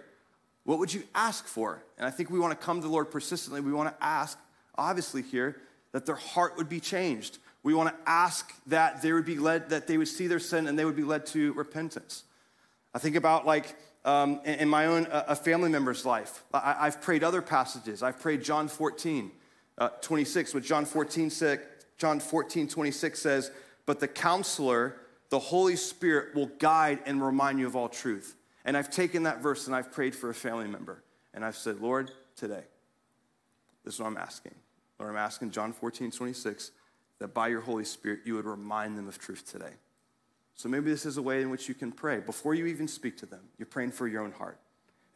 [0.64, 1.82] what would you ask for?
[1.98, 3.60] And I think we want to come to the Lord persistently.
[3.60, 4.38] We want to ask,
[4.78, 5.56] obviously, here,
[5.90, 7.38] that their heart would be changed.
[7.62, 10.66] We want to ask that they would be led, that they would see their sin
[10.66, 12.24] and they would be led to repentance.
[12.94, 16.42] I think about like um, in, my own uh, a family member's life.
[16.52, 18.02] I, have prayed other passages.
[18.02, 19.30] I've prayed John 14,
[19.78, 21.30] uh, 26, which John 14,
[21.98, 23.50] John 14, 26 says,
[23.86, 24.96] But the counselor,
[25.30, 28.36] the Holy Spirit, will guide and remind you of all truth.
[28.64, 31.02] And I've taken that verse and I've prayed for a family member.
[31.34, 32.64] And I've said, Lord, today,
[33.84, 34.54] this is what I'm asking.
[34.98, 36.70] Lord, I'm asking John 14, 26,
[37.18, 39.72] that by your Holy Spirit, you would remind them of truth today.
[40.62, 42.20] So maybe this is a way in which you can pray.
[42.20, 44.60] Before you even speak to them, you're praying for your own heart.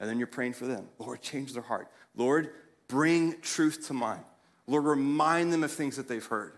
[0.00, 0.88] And then you're praying for them.
[0.98, 1.86] Lord, change their heart.
[2.16, 2.50] Lord,
[2.88, 4.24] bring truth to mind.
[4.66, 6.54] Lord, remind them of things that they've heard.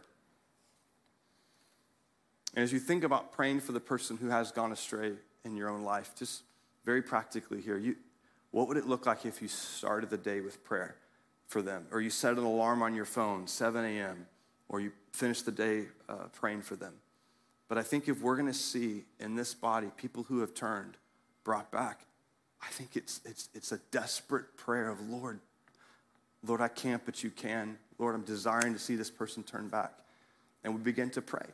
[2.54, 5.12] And as you think about praying for the person who has gone astray
[5.44, 6.44] in your own life, just
[6.86, 7.94] very practically here, you,
[8.52, 10.96] what would it look like if you started the day with prayer
[11.46, 11.84] for them?
[11.90, 14.26] Or you set an alarm on your phone, 7 a.m.,
[14.70, 16.94] or you finish the day uh, praying for them?
[17.68, 20.96] But I think if we're going to see in this body people who have turned,
[21.44, 22.00] brought back,
[22.62, 25.40] I think it's, it's, it's a desperate prayer of, Lord,
[26.46, 27.78] Lord, I can't, but you can.
[27.98, 29.92] Lord, I'm desiring to see this person turn back.
[30.64, 31.46] And we begin to pray,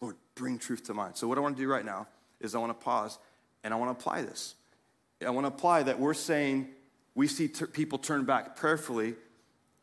[0.00, 1.16] Lord, bring truth to mind.
[1.16, 2.06] So, what I want to do right now
[2.40, 3.18] is I want to pause
[3.64, 4.54] and I want to apply this.
[5.24, 6.68] I want to apply that we're saying
[7.14, 9.14] we see people turn back prayerfully.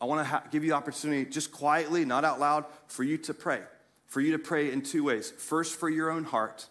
[0.01, 3.17] I want to ha- give you the opportunity, just quietly, not out loud, for you
[3.19, 3.61] to pray.
[4.09, 6.67] For you to pray in two ways first, for your own heart,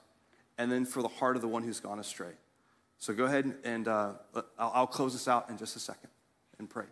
[0.58, 2.32] and then for the heart of the one who's gone astray.
[2.98, 4.14] So go ahead and uh,
[4.58, 6.10] I'll, I'll close this out in just a second
[6.58, 6.86] and pray.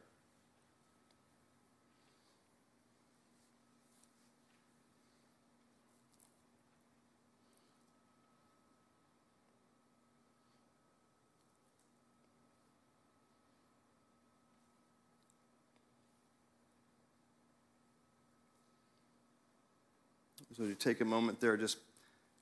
[20.57, 21.77] So you take a moment there, just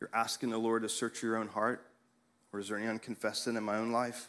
[0.01, 1.85] you're asking the Lord to search your own heart,
[2.53, 4.29] or is there any unconfessed sin in my own life?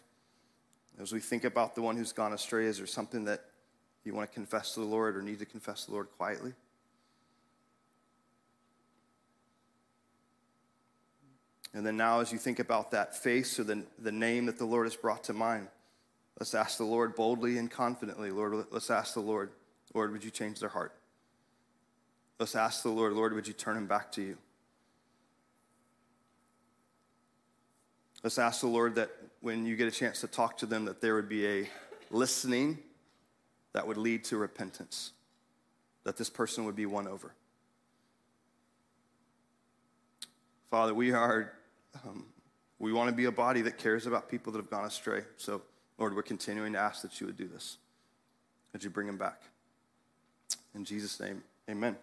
[1.00, 3.42] As we think about the one who's gone astray, is there something that
[4.04, 6.54] you want to confess to the Lord or need to confess to the Lord quietly?
[11.76, 14.66] And then now, as you think about that face or the, the name that the
[14.66, 15.68] Lord has brought to mind,
[16.40, 19.52] let's ask the Lord boldly and confidently, Lord, let's ask the Lord,
[19.94, 20.94] Lord, would you change their heart?
[22.40, 24.38] Let's ask the Lord, Lord, would you turn him back to you?
[28.24, 31.00] Let's ask the Lord that when you get a chance to talk to them, that
[31.00, 31.70] there would be a
[32.10, 32.80] listening
[33.74, 35.12] that would lead to repentance,
[36.04, 37.34] that this person would be won over.
[40.72, 41.54] Father, we are,
[42.04, 42.26] um,
[42.80, 45.22] we want to be a body that cares about people that have gone astray.
[45.38, 45.62] So,
[45.98, 47.78] Lord, we're continuing to ask that you would do this.
[48.74, 49.42] That you bring them back.
[50.74, 51.96] In Jesus' name, amen.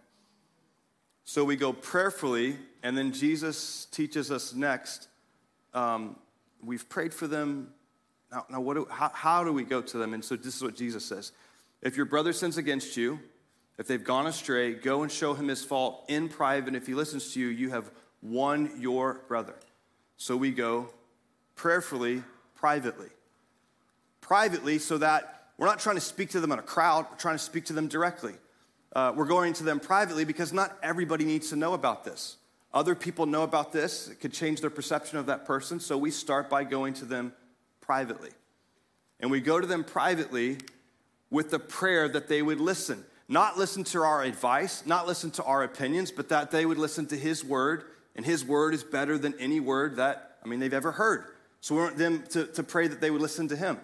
[1.25, 5.09] So we go prayerfully, and then Jesus teaches us next.
[5.73, 6.17] Um,
[6.63, 7.73] we've prayed for them.
[8.31, 10.15] Now, now what do, how, how do we go to them?
[10.15, 11.33] And so this is what Jesus says
[11.81, 13.21] If your brother sins against you,
[13.79, 16.69] if they've gone astray, go and show him his fault in private.
[16.69, 19.55] And if he listens to you, you have won your brother.
[20.17, 20.91] So we go
[21.55, 22.23] prayerfully,
[22.55, 23.09] privately.
[24.21, 27.37] Privately, so that we're not trying to speak to them in a crowd, we're trying
[27.37, 28.35] to speak to them directly
[28.95, 32.37] uh, we're going to them privately because not everybody needs to know about this.
[32.75, 36.11] Other people know about this, it could change their perception of that person, so we
[36.11, 37.33] start by going to them
[37.81, 38.31] privately.
[39.21, 40.59] And we go to them privately
[41.31, 43.05] with the prayer that they would listen.
[43.29, 47.07] Not listen to our advice, not listen to our opinions, but that they would listen
[47.07, 47.85] to His word,
[48.17, 51.27] and His word is better than any word that, I mean, they've ever heard.
[51.61, 53.79] So we want them to, to pray that they would listen to Him.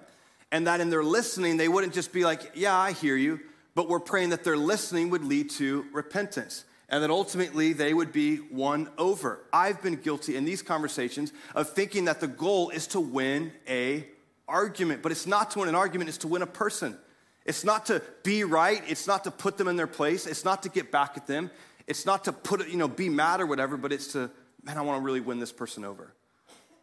[0.50, 3.40] And that in their listening, they wouldn't just be like, Yeah, I hear you
[3.78, 8.10] but we're praying that their listening would lead to repentance and that ultimately they would
[8.10, 9.44] be won over.
[9.52, 14.04] I've been guilty in these conversations of thinking that the goal is to win a
[14.48, 16.98] argument, but it's not to win an argument, it's to win a person.
[17.44, 20.64] It's not to be right, it's not to put them in their place, it's not
[20.64, 21.48] to get back at them.
[21.86, 24.28] it's not to put you know, be mad or whatever, but it's to,
[24.64, 26.12] man, I want to really win this person over.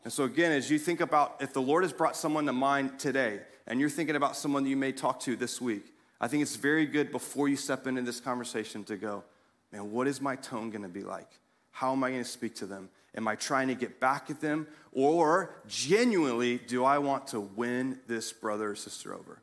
[0.06, 3.00] And so, again, as you think about if the Lord has brought someone to mind
[3.00, 6.42] today, and you're thinking about someone that you may talk to this week, I think
[6.42, 9.24] it's very good before you step into this conversation to go,
[9.72, 11.28] man, what is my tone going to be like?
[11.72, 12.90] How am I going to speak to them?
[13.16, 14.68] Am I trying to get back at them?
[14.92, 19.40] Or genuinely, do I want to win this brother or sister over?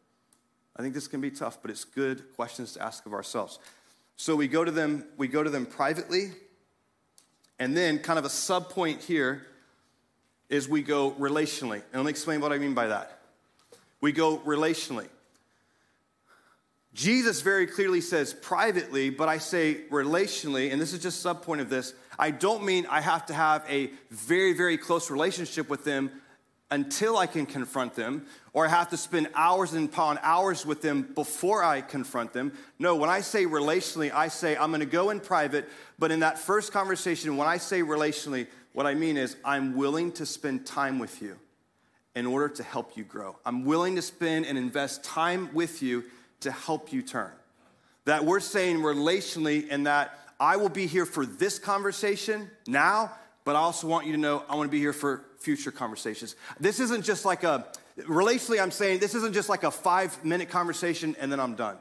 [0.76, 3.58] I think this can be tough, but it's good questions to ask of ourselves.
[4.16, 6.32] So we go to them, we go to them privately,
[7.58, 9.46] and then kind of a sub point here
[10.48, 11.82] is we go relationally.
[11.92, 13.20] And let me explain what I mean by that.
[14.00, 15.08] We go relationally.
[16.94, 21.62] Jesus very clearly says privately, but I say relationally, and this is just sub point
[21.62, 21.94] of this.
[22.18, 26.10] I don't mean I have to have a very, very close relationship with them
[26.70, 30.80] until I can confront them, or I have to spend hours and upon hours with
[30.80, 32.52] them before I confront them.
[32.78, 36.38] No, when I say relationally, I say I'm gonna go in private, but in that
[36.38, 40.98] first conversation, when I say relationally, what I mean is I'm willing to spend time
[40.98, 41.36] with you
[42.14, 43.36] in order to help you grow.
[43.44, 46.04] I'm willing to spend and invest time with you
[46.42, 47.30] to help you turn.
[48.04, 53.12] That we're saying relationally, and that I will be here for this conversation now,
[53.44, 56.36] but I also want you to know I want to be here for future conversations.
[56.60, 57.66] This isn't just like a,
[57.98, 61.76] relationally, I'm saying this isn't just like a five minute conversation and then I'm done.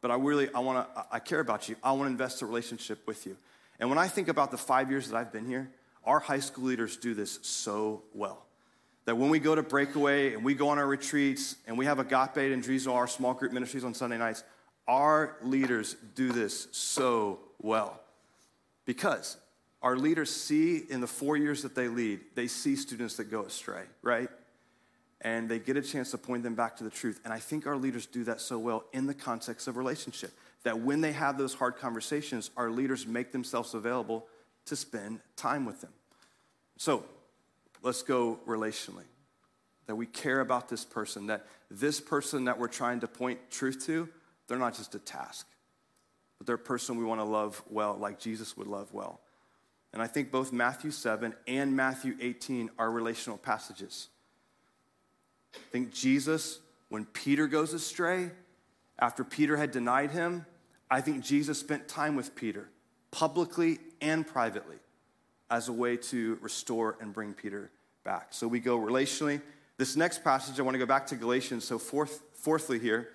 [0.00, 1.76] But I really, I want to, I care about you.
[1.82, 3.36] I want to invest a relationship with you.
[3.80, 5.70] And when I think about the five years that I've been here,
[6.04, 8.45] our high school leaders do this so well
[9.06, 11.98] that when we go to breakaway and we go on our retreats and we have
[11.98, 14.44] agape and Drizo, our small group ministries on Sunday nights,
[14.86, 18.00] our leaders do this so well.
[18.84, 19.36] Because
[19.80, 23.42] our leaders see in the four years that they lead, they see students that go
[23.42, 24.28] astray, right?
[25.20, 27.20] And they get a chance to point them back to the truth.
[27.24, 30.32] And I think our leaders do that so well in the context of relationship
[30.64, 34.26] that when they have those hard conversations, our leaders make themselves available
[34.64, 35.92] to spend time with them.
[36.76, 37.04] So,
[37.86, 39.04] let's go relationally.
[39.86, 43.86] That we care about this person, that this person that we're trying to point truth
[43.86, 44.08] to,
[44.48, 45.46] they're not just a task,
[46.36, 49.20] but they're a person we want to love well, like Jesus would love well.
[49.92, 54.08] And I think both Matthew 7 and Matthew 18 are relational passages.
[55.54, 58.30] I think Jesus, when Peter goes astray,
[58.98, 60.44] after Peter had denied him,
[60.90, 62.68] I think Jesus spent time with Peter,
[63.12, 64.76] publicly and privately,
[65.48, 67.70] as a way to restore and bring Peter
[68.06, 68.28] back.
[68.30, 69.42] So we go relationally.
[69.76, 71.64] This next passage, I want to go back to Galatians.
[71.64, 73.08] So, fourth, fourthly, here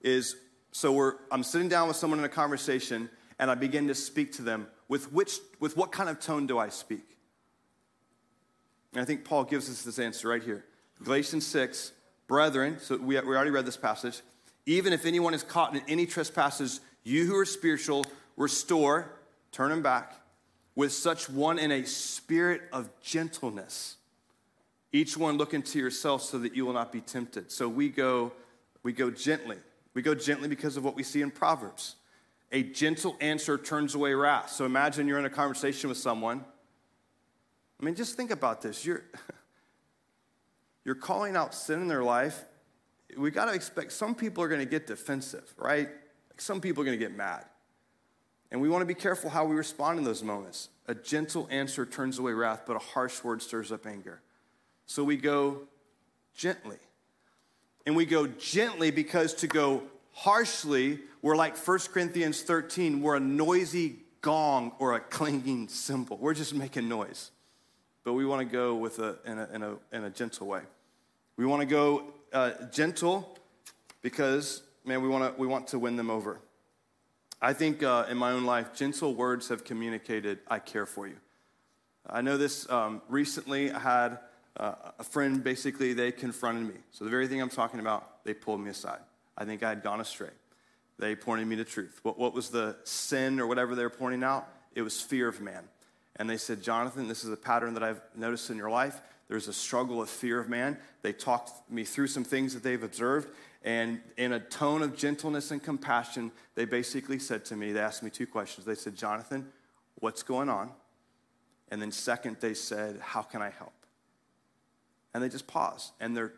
[0.00, 0.36] is
[0.72, 4.32] so we're, I'm sitting down with someone in a conversation and I begin to speak
[4.34, 4.68] to them.
[4.88, 7.18] With, which, with what kind of tone do I speak?
[8.92, 10.64] And I think Paul gives us this answer right here.
[11.02, 11.92] Galatians 6,
[12.26, 14.20] brethren, so we, we already read this passage.
[14.66, 18.04] Even if anyone is caught in any trespasses, you who are spiritual,
[18.36, 19.10] restore,
[19.52, 20.14] turn them back,
[20.74, 23.96] with such one in a spirit of gentleness
[24.92, 27.52] each one look into yourself so that you will not be tempted.
[27.52, 28.32] So we go,
[28.82, 29.58] we go gently.
[29.94, 31.96] We go gently because of what we see in Proverbs.
[32.52, 34.50] A gentle answer turns away wrath.
[34.50, 36.44] So imagine you're in a conversation with someone.
[37.80, 38.86] I mean, just think about this.
[38.86, 39.02] You're,
[40.84, 42.44] you're calling out sin in their life.
[43.16, 45.88] We got to expect some people are going to get defensive, right?
[46.38, 47.44] Some people are going to get mad.
[48.50, 50.70] And we want to be careful how we respond in those moments.
[50.86, 54.22] A gentle answer turns away wrath, but a harsh word stirs up anger.
[54.88, 55.60] So we go
[56.34, 56.78] gently.
[57.84, 59.82] And we go gently because to go
[60.14, 66.16] harshly, we're like 1 Corinthians 13, we're a noisy gong or a clanging cymbal.
[66.16, 67.30] We're just making noise.
[68.02, 70.62] But we want to go with a, in, a, in, a, in a gentle way.
[71.36, 73.38] We want to go uh, gentle
[74.00, 76.40] because, man, we, wanna, we want to win them over.
[77.42, 81.16] I think uh, in my own life, gentle words have communicated, I care for you.
[82.08, 84.18] I know this um, recently, I had
[84.58, 86.80] uh, a friend basically, they confronted me.
[86.90, 89.00] So the very thing I'm talking about, they pulled me aside.
[89.36, 90.30] I think I had gone astray.
[90.98, 92.00] They pointed me to truth.
[92.02, 94.48] What, what was the sin or whatever they were pointing out?
[94.74, 95.64] It was fear of man.
[96.16, 99.00] And they said, Jonathan, this is a pattern that I've noticed in your life.
[99.28, 100.76] There's a struggle of fear of man.
[101.02, 103.28] They talked me through some things that they've observed.
[103.62, 108.02] And in a tone of gentleness and compassion, they basically said to me, they asked
[108.02, 108.66] me two questions.
[108.66, 109.46] They said, Jonathan,
[109.96, 110.70] what's going on?
[111.70, 113.74] And then, second, they said, How can I help?
[115.14, 115.92] And they just pause.
[116.00, 116.32] And their,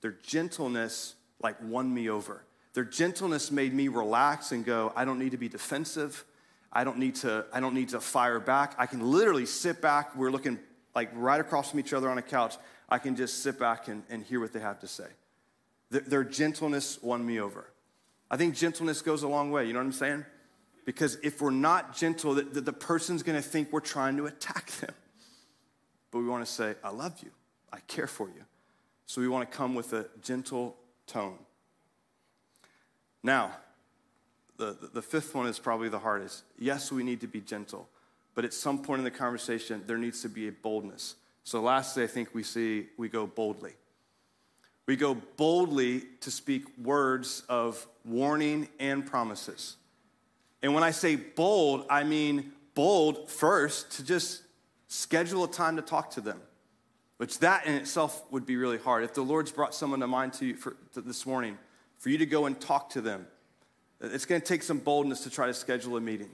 [0.00, 2.44] their gentleness like won me over.
[2.74, 6.24] Their gentleness made me relax and go, I don't need to be defensive.
[6.72, 8.74] I don't need to, I don't need to fire back.
[8.78, 10.14] I can literally sit back.
[10.14, 10.58] We're looking
[10.94, 12.56] like right across from each other on a couch.
[12.88, 15.06] I can just sit back and, and hear what they have to say.
[15.90, 17.70] Their, their gentleness won me over.
[18.30, 19.66] I think gentleness goes a long way.
[19.66, 20.24] You know what I'm saying?
[20.84, 24.70] Because if we're not gentle, the, the, the person's gonna think we're trying to attack
[24.80, 24.94] them.
[26.10, 27.30] But we wanna say, I love you,
[27.72, 28.44] I care for you.
[29.06, 30.76] So we wanna come with a gentle
[31.06, 31.38] tone.
[33.22, 33.52] Now,
[34.56, 36.44] the, the fifth one is probably the hardest.
[36.58, 37.88] Yes, we need to be gentle,
[38.34, 41.14] but at some point in the conversation, there needs to be a boldness.
[41.44, 43.72] So, lastly, I think we see we go boldly.
[44.86, 49.76] We go boldly to speak words of warning and promises.
[50.62, 54.42] And when I say bold, I mean bold first to just
[54.88, 56.40] schedule a time to talk to them,
[57.18, 59.04] which that in itself would be really hard.
[59.04, 61.58] If the Lord's brought someone to mind to you for, to this morning,
[61.98, 63.26] for you to go and talk to them,
[64.00, 66.30] it's going to take some boldness to try to schedule a meeting,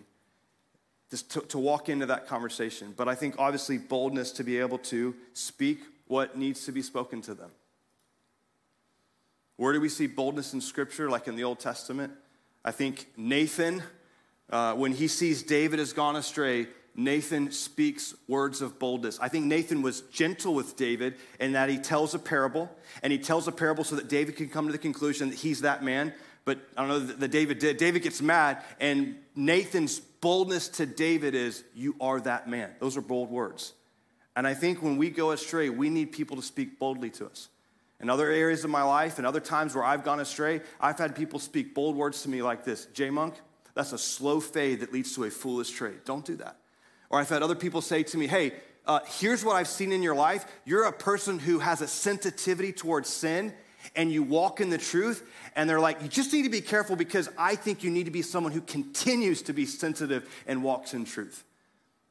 [1.10, 2.92] just to, to walk into that conversation.
[2.96, 7.22] But I think obviously boldness to be able to speak what needs to be spoken
[7.22, 7.50] to them.
[9.56, 12.12] Where do we see boldness in Scripture, like in the Old Testament?
[12.62, 13.82] I think Nathan,
[14.50, 19.18] uh, when he sees David has gone astray, Nathan speaks words of boldness.
[19.20, 22.70] I think Nathan was gentle with David in that he tells a parable,
[23.02, 25.62] and he tells a parable so that David can come to the conclusion that he's
[25.62, 26.12] that man.
[26.44, 27.78] But I don't know that David did.
[27.78, 32.70] David gets mad, and Nathan's boldness to David is, You are that man.
[32.78, 33.72] Those are bold words.
[34.36, 37.48] And I think when we go astray, we need people to speak boldly to us.
[38.00, 41.14] In other areas of my life and other times where I've gone astray, I've had
[41.14, 43.34] people speak bold words to me like this J Monk,
[43.74, 46.00] that's a slow fade that leads to a foolish trade.
[46.04, 46.56] Don't do that.
[47.14, 48.54] Or I've had other people say to me, Hey,
[48.86, 50.44] uh, here's what I've seen in your life.
[50.64, 53.54] You're a person who has a sensitivity towards sin
[53.94, 55.24] and you walk in the truth,
[55.54, 58.10] and they're like, you just need to be careful because I think you need to
[58.10, 61.44] be someone who continues to be sensitive and walks in truth.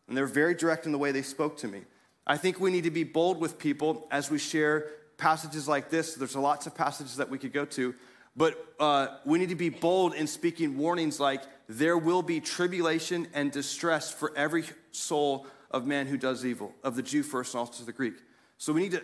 [0.07, 1.81] And they're very direct in the way they spoke to me.
[2.25, 4.85] I think we need to be bold with people as we share
[5.17, 6.15] passages like this.
[6.15, 7.93] There's lots of passages that we could go to,
[8.37, 13.27] but uh, we need to be bold in speaking warnings like, there will be tribulation
[13.33, 14.63] and distress for every
[14.93, 18.15] soul of man who does evil, of the Jew first and also to the Greek.
[18.57, 19.01] So we need to,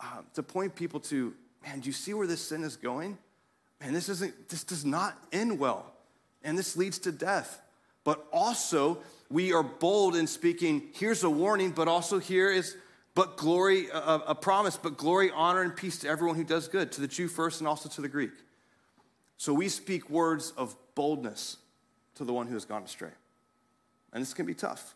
[0.00, 1.34] uh, to point people to
[1.66, 3.18] man, do you see where this sin is going?
[3.80, 5.92] Man, this isn't, this does not end well.
[6.42, 7.60] And this leads to death.
[8.04, 8.98] But also,
[9.30, 12.76] we are bold in speaking, here's a warning, but also here is,
[13.14, 16.92] but glory, a, a promise, but glory, honor, and peace to everyone who does good,
[16.92, 18.32] to the Jew first and also to the Greek.
[19.38, 21.58] So we speak words of boldness
[22.14, 23.10] to the one who has gone astray.
[24.12, 24.95] And this can be tough.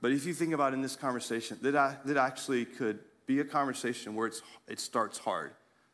[0.00, 3.44] But if you think about in this conversation, that, I, that actually could be a
[3.44, 5.52] conversation where it's, it starts hard,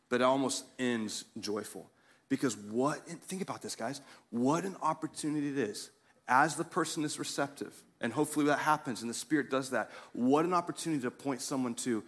[0.08, 1.90] but it almost ends joyful.
[2.28, 5.90] Because what, think about this, guys, what an opportunity it is
[6.28, 9.90] as the person is receptive, and hopefully that happens and the Spirit does that.
[10.12, 12.02] What an opportunity to point someone to.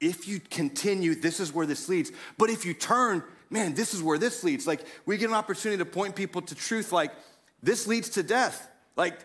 [0.00, 2.10] If you continue, this is where this leads.
[2.38, 4.66] But if you turn, man, this is where this leads.
[4.66, 7.12] Like, we get an opportunity to point people to truth, like,
[7.62, 8.68] this leads to death.
[8.96, 9.18] Like,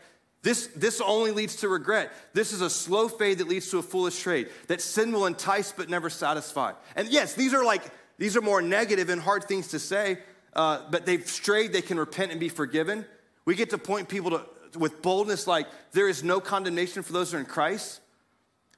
[0.47, 2.09] this, this only leads to regret.
[2.31, 4.47] This is a slow fade that leads to a foolish trade.
[4.67, 6.71] That sin will entice but never satisfy.
[6.95, 7.83] And yes, these are like,
[8.17, 10.19] these are more negative and hard things to say,
[10.53, 13.05] uh, but they've strayed, they can repent and be forgiven.
[13.43, 14.45] We get to point people to,
[14.79, 17.99] with boldness like, there is no condemnation for those who are in Christ.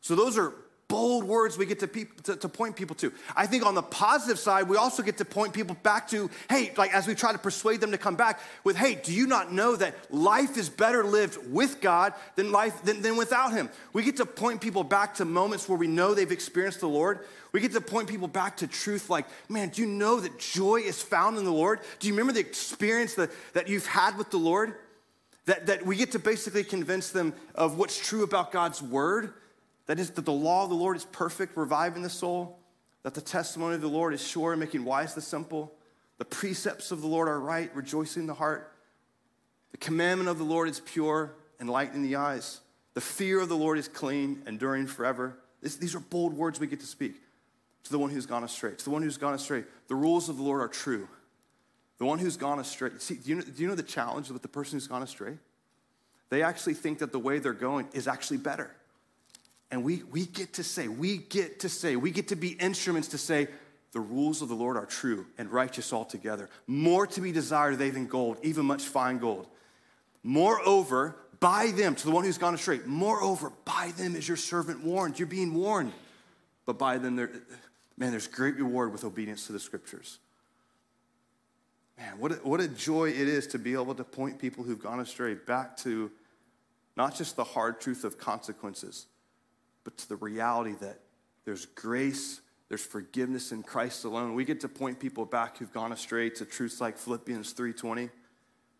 [0.01, 0.55] So those are
[0.89, 1.87] bold words we get to,
[2.23, 3.13] to, to, point people to.
[3.35, 6.73] I think on the positive side, we also get to point people back to, hey,
[6.77, 9.53] like as we try to persuade them to come back with, hey, do you not
[9.53, 13.69] know that life is better lived with God than life than, than without Him?
[13.93, 17.19] We get to point people back to moments where we know they've experienced the Lord.
[17.51, 20.77] We get to point people back to truth like, man, do you know that joy
[20.77, 21.81] is found in the Lord?
[21.99, 24.73] Do you remember the experience that, that you've had with the Lord?
[25.45, 29.33] That, that we get to basically convince them of what's true about God's word
[29.89, 32.59] that is, that the law of the Lord is perfect, reviving the soul.
[33.01, 35.73] That the testimony of the Lord is sure, making wise the simple.
[36.19, 38.71] The precepts of the Lord are right, rejoicing the heart.
[39.71, 42.61] The commandment of the Lord is pure, enlightening the eyes.
[42.93, 45.39] The fear of the Lord is clean, enduring forever.
[45.59, 47.15] This, these are bold words we get to speak
[47.85, 48.75] to the one who's gone astray.
[48.75, 49.63] To the one who's gone astray.
[49.87, 51.07] The rules of the Lord are true.
[51.97, 52.91] The one who's gone astray.
[52.99, 55.39] See, do you know, do you know the challenge with the person who's gone astray?
[56.29, 58.69] They actually think that the way they're going is actually better.
[59.71, 63.09] And we, we get to say, we get to say, we get to be instruments
[63.09, 63.47] to say,
[63.91, 66.49] the rules of the Lord are true and righteous altogether.
[66.67, 69.47] More to be desired are they than gold, even much fine gold.
[70.23, 74.83] Moreover, by them, to the one who's gone astray, moreover, by them is your servant
[74.83, 75.17] warned.
[75.17, 75.93] You're being warned.
[76.65, 77.31] But by them, there,
[77.97, 80.19] man, there's great reward with obedience to the scriptures.
[81.97, 84.81] Man, what a, what a joy it is to be able to point people who've
[84.81, 86.11] gone astray back to
[86.95, 89.07] not just the hard truth of consequences
[89.89, 90.99] but to the reality that
[91.45, 94.35] there's grace, there's forgiveness in Christ alone.
[94.35, 98.11] We get to point people back who've gone astray to truths like Philippians 3:20,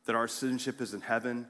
[0.06, 1.48] that our citizenship is in heaven,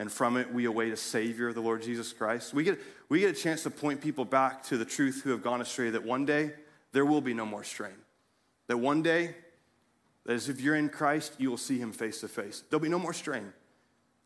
[0.00, 2.52] and from it we await a Savior, the Lord Jesus Christ.
[2.52, 5.40] We get, we get a chance to point people back to the truth who have
[5.40, 6.54] gone astray that one day
[6.90, 7.94] there will be no more strain.
[8.66, 9.36] That one day,
[10.24, 12.64] that as if you're in Christ, you will see him face to face.
[12.68, 13.52] There'll be no more strain.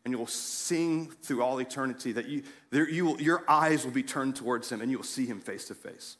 [0.03, 4.03] And you'll sing through all eternity that you, there, you will, your eyes will be
[4.03, 6.17] turned towards him and you will see him face to face.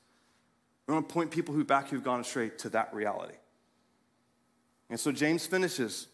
[0.87, 3.35] We want to point people who back who've gone astray to that reality.
[4.89, 6.07] And so James finishes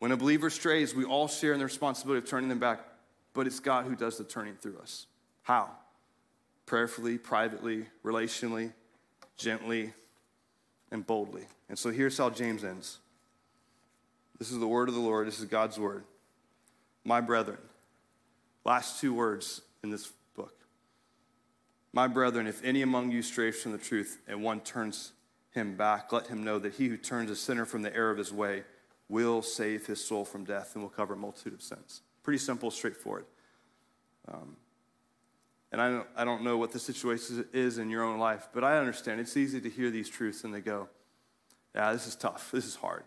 [0.00, 2.80] when a believer strays, we all share in the responsibility of turning them back,
[3.32, 5.06] but it's God who does the turning through us.
[5.42, 5.70] How?
[6.66, 8.72] Prayerfully, privately, relationally,
[9.36, 9.94] gently,
[10.90, 11.46] and boldly.
[11.68, 12.98] And so here's how James ends.
[14.38, 16.04] This is the word of the Lord, this is God's word.
[17.04, 17.58] My brethren,
[18.64, 20.54] last two words in this book.
[21.92, 25.12] My brethren, if any among you strays from the truth and one turns
[25.50, 28.18] him back, let him know that he who turns a sinner from the error of
[28.18, 28.64] his way
[29.08, 32.00] will save his soul from death and will cover a multitude of sins.
[32.22, 33.26] Pretty simple, straightforward.
[34.26, 34.56] Um,
[35.70, 38.64] and I don't, I don't know what the situation is in your own life, but
[38.64, 39.20] I understand.
[39.20, 40.88] It's easy to hear these truths and they go,
[41.74, 42.50] yeah, this is tough.
[42.52, 43.02] This is hard.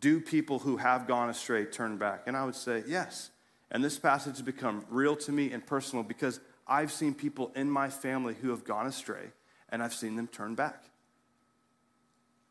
[0.00, 2.24] Do people who have gone astray turn back?
[2.26, 3.30] And I would say, yes.
[3.70, 7.70] And this passage has become real to me and personal because I've seen people in
[7.70, 9.30] my family who have gone astray
[9.70, 10.84] and I've seen them turn back.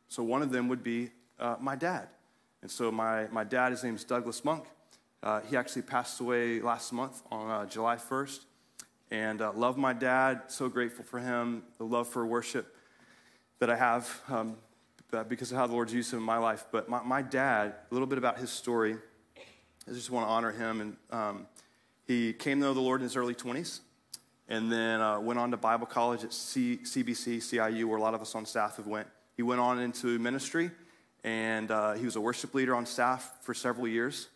[0.10, 2.08] So one of them would be uh, my dad.
[2.62, 4.66] And so my, my dad, his name is Douglas Monk.
[5.22, 8.40] Uh, he actually passed away last month on uh, July 1st.
[9.10, 12.76] And uh, love my dad, so grateful for him, the love for worship
[13.60, 14.58] that I have um,
[15.28, 16.66] because of how the Lord's used him in my life.
[16.72, 18.98] But my, my, dad, a little bit about his story,
[19.88, 20.82] I just want to honor him.
[20.82, 21.48] And um,
[22.08, 23.80] he came to know the Lord in his early 20s
[24.50, 28.14] and then uh, went on to Bible college at C- CBC, CIU, where a lot
[28.14, 29.08] of us on staff have went.
[29.36, 30.72] He went on into ministry
[31.24, 34.30] and uh, he was a worship leader on staff for several years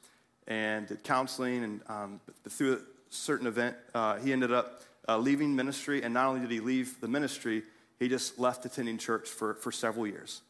[0.47, 1.63] and did counseling.
[1.63, 6.03] And um, through a certain event, uh, he ended up uh, leaving ministry.
[6.03, 7.63] And not only did he leave the ministry,
[7.99, 10.41] he just left attending church for, for several years.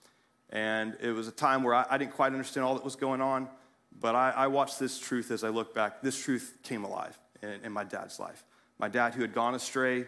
[0.51, 3.21] And it was a time where I, I didn't quite understand all that was going
[3.21, 3.47] on,
[3.99, 6.01] but I, I, watched this truth as I look back.
[6.01, 8.43] This truth came alive in, in my dad's life.
[8.79, 10.07] My dad, who had gone astray,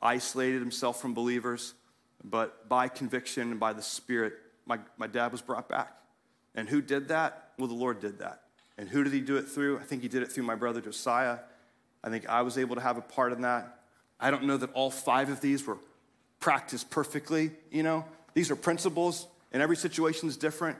[0.00, 1.74] isolated himself from believers,
[2.22, 4.34] but by conviction and by the Spirit,
[4.66, 5.94] my, my dad was brought back.
[6.54, 7.50] And who did that?
[7.58, 8.42] Well, the Lord did that.
[8.78, 9.78] And who did he do it through?
[9.78, 11.38] I think he did it through my brother Josiah.
[12.02, 13.80] I think I was able to have a part in that.
[14.18, 15.78] I don't know that all five of these were
[16.40, 18.04] practiced perfectly, you know.
[18.34, 20.76] These are principles, and every situation is different.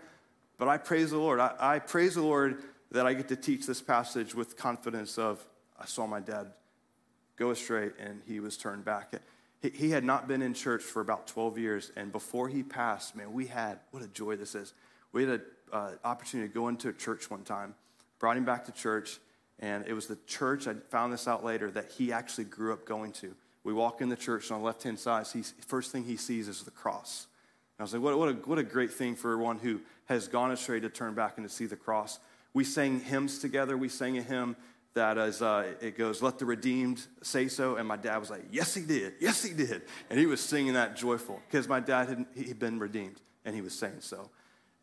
[0.58, 1.40] But I praise the Lord.
[1.40, 5.44] I, I praise the Lord that I get to teach this passage with confidence of
[5.80, 6.52] I saw my dad
[7.36, 9.14] go astray and he was turned back.
[9.62, 13.32] He had not been in church for about 12 years, and before he passed, man,
[13.32, 14.74] we had, what a joy this is.
[15.12, 17.74] We had an uh, opportunity to go into a church one time,
[18.18, 19.18] brought him back to church,
[19.60, 22.84] and it was the church, I found this out later, that he actually grew up
[22.84, 23.34] going to.
[23.62, 26.46] We walk in the church on the left hand side, he's, first thing he sees
[26.46, 27.26] is the cross.
[27.78, 30.52] I was like, what, what, a, what a great thing for one who has gone
[30.52, 32.18] astray to turn back and to see the cross.
[32.52, 33.76] We sang hymns together.
[33.76, 34.56] We sang a hymn
[34.94, 37.76] that as uh, it goes, let the redeemed say so.
[37.76, 39.14] And my dad was like, yes, he did.
[39.20, 39.82] Yes, he did.
[40.08, 43.60] And he was singing that joyful because my dad had he'd been redeemed and he
[43.60, 44.30] was saying so.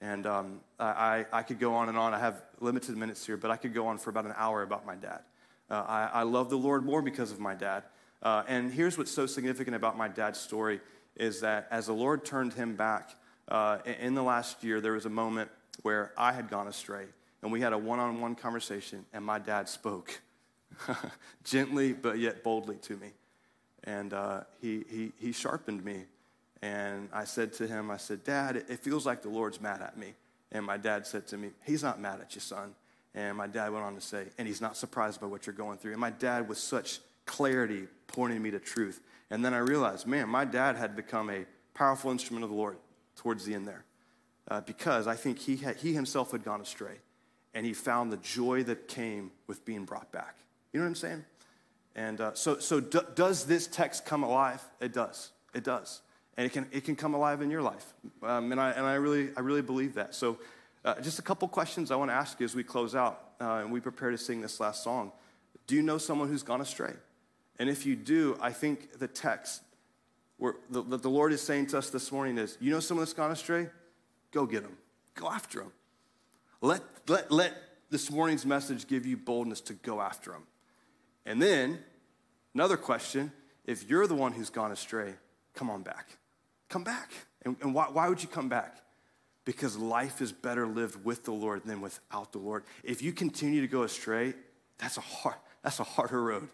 [0.01, 2.13] And um, I, I could go on and on.
[2.13, 4.85] I have limited minutes here, but I could go on for about an hour about
[4.85, 5.21] my dad.
[5.69, 7.83] Uh, I, I love the Lord more because of my dad.
[8.21, 10.81] Uh, and here's what's so significant about my dad's story
[11.15, 13.15] is that as the Lord turned him back
[13.47, 15.49] uh, in the last year, there was a moment
[15.81, 17.05] where I had gone astray
[17.41, 20.21] and we had a one on one conversation, and my dad spoke
[21.43, 23.13] gently but yet boldly to me.
[23.83, 26.05] And uh, he, he, he sharpened me.
[26.61, 29.97] And I said to him, I said, Dad, it feels like the Lord's mad at
[29.97, 30.13] me.
[30.51, 32.75] And my dad said to me, He's not mad at you, son.
[33.15, 35.79] And my dad went on to say, And he's not surprised by what you're going
[35.79, 35.93] through.
[35.93, 39.01] And my dad, with such clarity, pointing me to truth.
[39.31, 42.77] And then I realized, man, my dad had become a powerful instrument of the Lord
[43.15, 43.85] towards the end there.
[44.49, 46.97] Uh, because I think he, had, he himself had gone astray
[47.53, 50.35] and he found the joy that came with being brought back.
[50.73, 51.25] You know what I'm saying?
[51.95, 54.61] And uh, so, so does this text come alive?
[54.81, 55.31] It does.
[55.53, 56.01] It does.
[56.37, 57.93] And it can, it can come alive in your life.
[58.23, 60.13] Um, and I, and I, really, I really believe that.
[60.13, 60.39] So,
[60.83, 63.59] uh, just a couple questions I want to ask you as we close out uh,
[63.61, 65.11] and we prepare to sing this last song.
[65.67, 66.93] Do you know someone who's gone astray?
[67.61, 69.61] And if you do, I think the text
[70.71, 73.29] the, the Lord is saying to us this morning is you know someone that's gone
[73.29, 73.67] astray?
[74.31, 74.75] Go get them,
[75.13, 75.71] go after them.
[76.59, 77.53] Let, let, let
[77.91, 80.41] this morning's message give you boldness to go after them.
[81.27, 81.77] And then,
[82.55, 83.31] another question
[83.65, 85.13] if you're the one who's gone astray,
[85.53, 86.17] come on back.
[86.67, 87.11] Come back.
[87.43, 88.77] And, and why, why would you come back?
[89.45, 92.63] Because life is better lived with the Lord than without the Lord.
[92.83, 94.33] If you continue to go astray,
[94.79, 96.49] That's a hard, that's a harder road.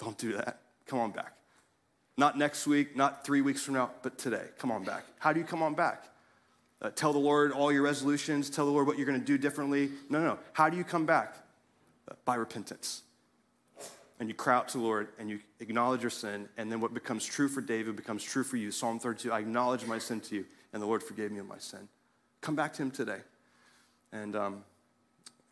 [0.00, 0.60] Don't do that.
[0.86, 1.34] Come on back.
[2.16, 4.44] Not next week, not three weeks from now, but today.
[4.58, 5.04] Come on back.
[5.18, 6.04] How do you come on back?
[6.82, 9.38] Uh, tell the Lord all your resolutions, tell the Lord what you're going to do
[9.38, 9.90] differently.
[10.08, 10.26] No, no.
[10.26, 10.38] No.
[10.52, 11.36] How do you come back?
[12.10, 13.02] Uh, by repentance.
[14.18, 16.92] And you cry out to the Lord and you acknowledge your sin, and then what
[16.92, 18.70] becomes true for David becomes true for you.
[18.70, 21.58] Psalm 32 I acknowledge my sin to you, and the Lord forgave me of my
[21.58, 21.88] sin.
[22.40, 23.20] Come back to Him today.
[24.12, 24.64] And, um,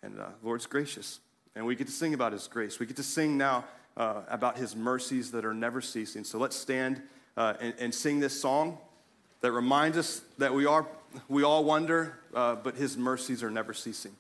[0.03, 1.20] and uh, Lord's gracious.
[1.55, 2.78] And we get to sing about His grace.
[2.78, 3.64] We get to sing now
[3.99, 6.24] uh, about his mercies that are never ceasing.
[6.24, 7.03] So let's stand
[7.36, 8.78] uh, and, and, sing this song
[9.42, 10.86] that reminds us that we, are,
[11.28, 14.12] we all wonder, uh, but his mercies are never ceasing.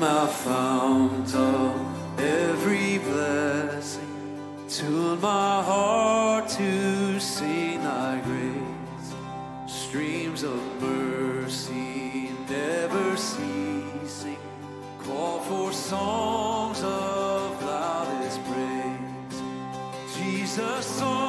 [0.00, 4.40] My fount of every blessing.
[4.66, 9.12] Tune my heart to sing thy grace.
[9.66, 14.38] Streams of mercy never ceasing.
[15.04, 19.42] Call for songs of loudest praise.
[20.16, 21.19] Jesus on